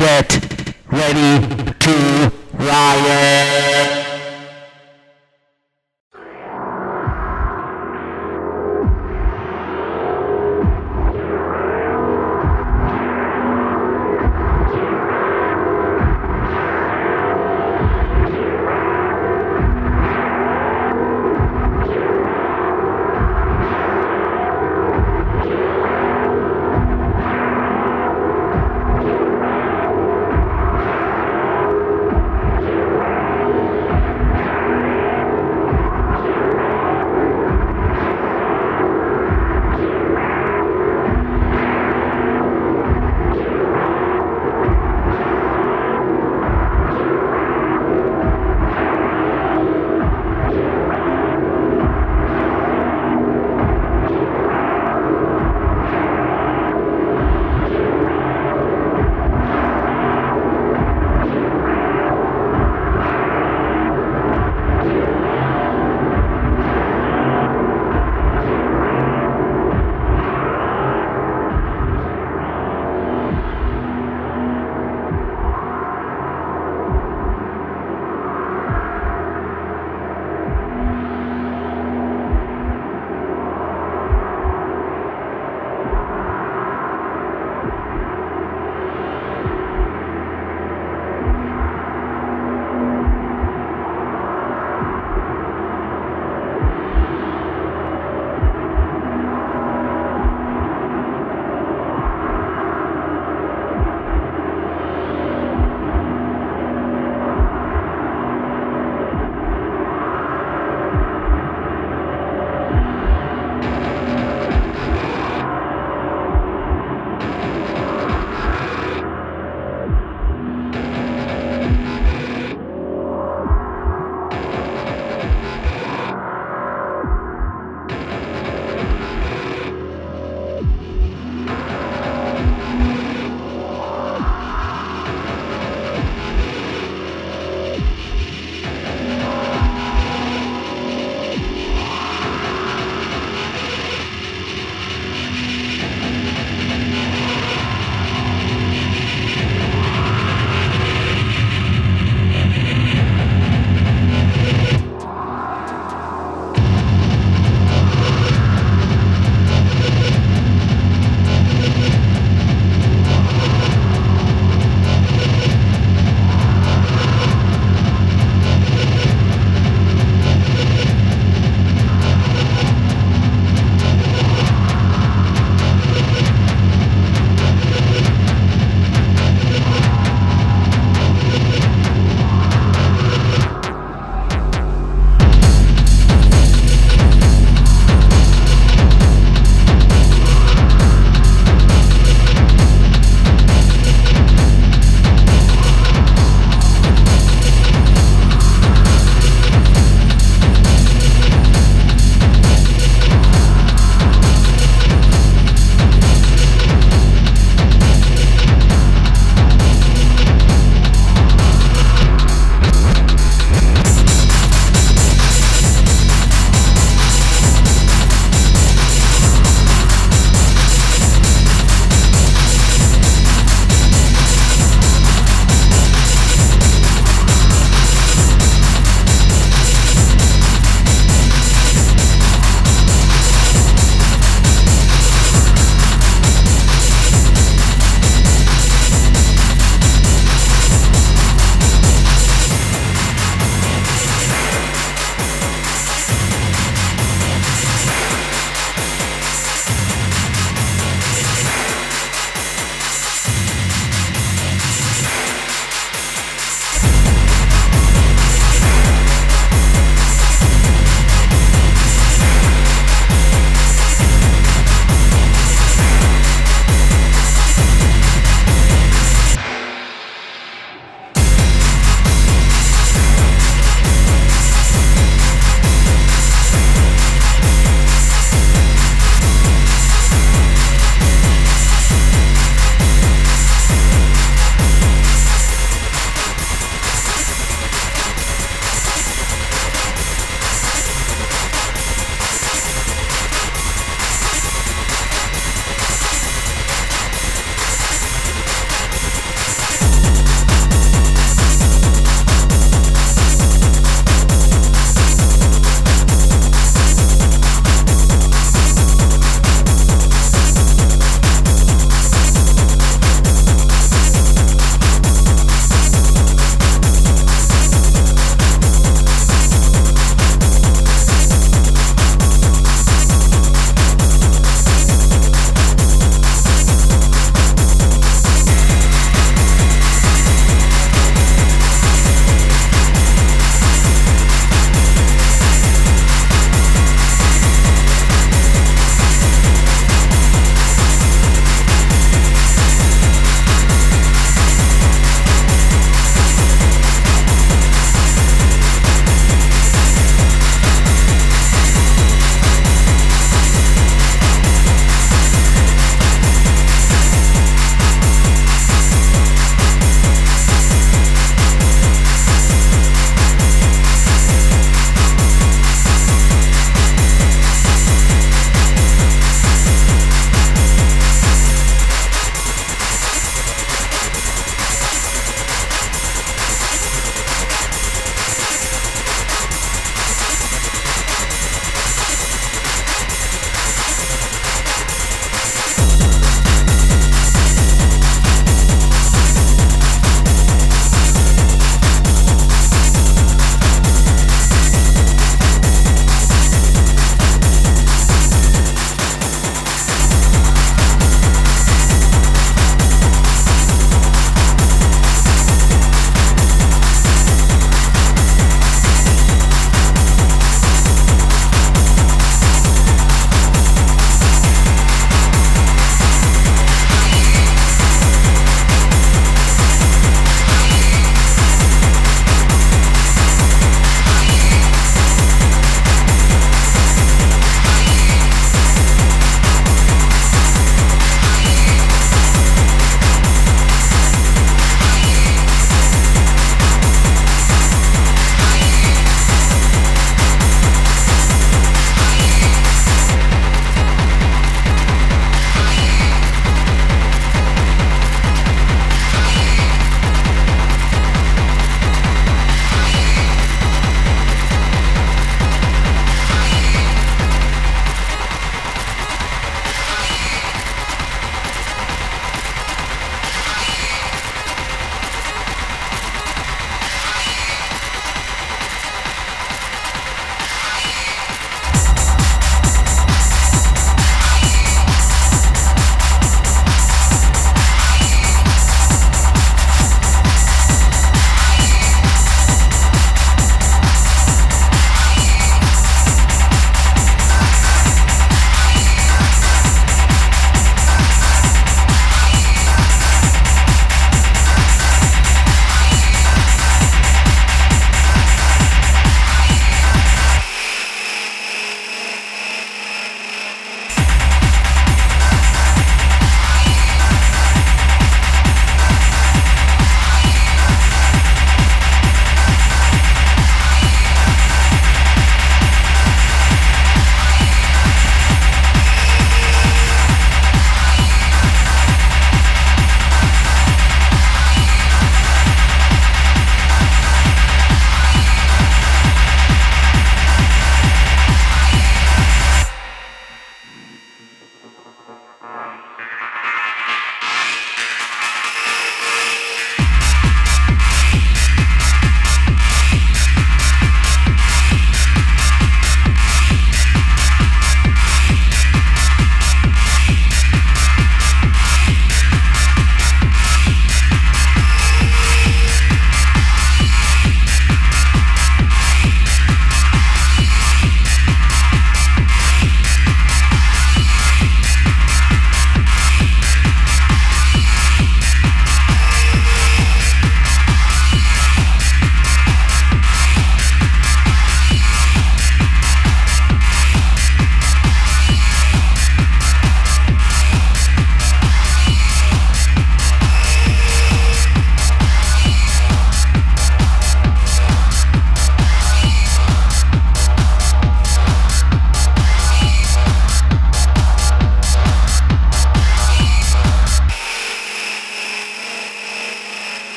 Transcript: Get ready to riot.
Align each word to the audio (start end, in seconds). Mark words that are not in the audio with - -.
Get 0.00 0.32
ready 0.90 1.46
to 1.78 2.32
riot. 2.54 3.79